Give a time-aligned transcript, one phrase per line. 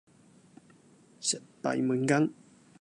[1.19, 2.33] 食閉門羹